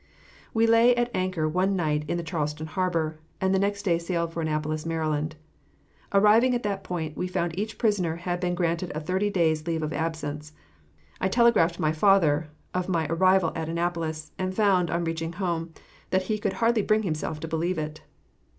[0.51, 4.41] We lay at anchor one night in Charleston harbor, and the next day sailed for
[4.41, 5.33] Annapolis, Md.
[6.11, 9.83] Arriving at that point, we found each prisoner had been granted a thirty days' leave
[9.83, 10.53] of absence.
[11.19, 15.71] I telegraphed my father of my arrival at Annapolis, and found, on reaching home,
[16.09, 18.01] that he could hardly bring himself to believe it.